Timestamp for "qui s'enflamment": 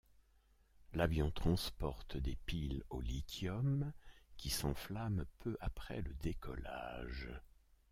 4.35-5.21